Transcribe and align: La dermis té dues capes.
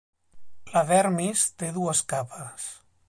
La 0.71 0.81
dermis 0.91 1.43
té 1.63 1.69
dues 1.77 2.01
capes. 2.15 2.67